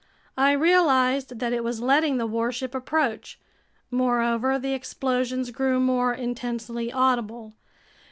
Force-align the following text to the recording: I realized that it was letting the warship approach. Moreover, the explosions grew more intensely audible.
I 0.35 0.53
realized 0.53 1.37
that 1.37 1.53
it 1.53 1.63
was 1.63 1.79
letting 1.79 2.17
the 2.17 2.25
warship 2.25 2.73
approach. 2.73 3.39
Moreover, 3.91 4.57
the 4.57 4.73
explosions 4.73 5.51
grew 5.51 5.79
more 5.79 6.11
intensely 6.11 6.91
audible. 6.91 7.53